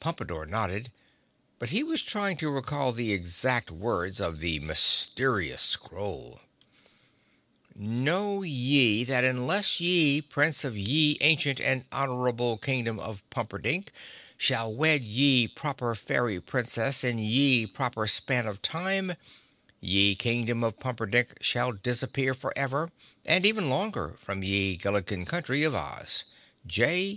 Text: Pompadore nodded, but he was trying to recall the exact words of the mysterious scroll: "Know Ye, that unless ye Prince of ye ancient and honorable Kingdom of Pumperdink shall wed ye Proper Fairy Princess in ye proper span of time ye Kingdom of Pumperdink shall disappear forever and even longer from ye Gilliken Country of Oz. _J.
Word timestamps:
Pompadore 0.00 0.44
nodded, 0.44 0.90
but 1.60 1.68
he 1.68 1.84
was 1.84 2.02
trying 2.02 2.36
to 2.38 2.50
recall 2.50 2.90
the 2.90 3.12
exact 3.12 3.70
words 3.70 4.20
of 4.20 4.40
the 4.40 4.58
mysterious 4.58 5.62
scroll: 5.62 6.40
"Know 7.76 8.42
Ye, 8.42 9.04
that 9.04 9.22
unless 9.22 9.78
ye 9.80 10.20
Prince 10.20 10.64
of 10.64 10.76
ye 10.76 11.16
ancient 11.20 11.60
and 11.60 11.84
honorable 11.92 12.56
Kingdom 12.58 12.98
of 12.98 13.22
Pumperdink 13.30 13.92
shall 14.36 14.74
wed 14.74 15.02
ye 15.04 15.46
Proper 15.46 15.94
Fairy 15.94 16.40
Princess 16.40 17.04
in 17.04 17.18
ye 17.18 17.64
proper 17.64 18.08
span 18.08 18.48
of 18.48 18.60
time 18.60 19.12
ye 19.80 20.16
Kingdom 20.16 20.64
of 20.64 20.80
Pumperdink 20.80 21.40
shall 21.40 21.70
disappear 21.70 22.34
forever 22.34 22.90
and 23.24 23.46
even 23.46 23.70
longer 23.70 24.16
from 24.20 24.42
ye 24.42 24.76
Gilliken 24.76 25.24
Country 25.24 25.62
of 25.62 25.76
Oz. 25.76 26.24
_J. 26.66 27.16